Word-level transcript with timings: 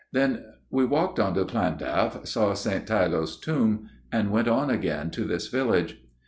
Then 0.11 0.45
we 0.71 0.83
walked 0.83 1.19
up 1.19 1.35
to 1.35 1.43
Llandaff, 1.43 2.25
saw 2.25 2.55
St. 2.55 2.87
Tylo's 2.87 3.37
tomb; 3.37 3.87
and 4.11 4.31
went 4.31 4.47
on 4.47 4.71
again 4.71 5.11
to 5.11 5.25
this 5.25 5.47
village. 5.49 5.99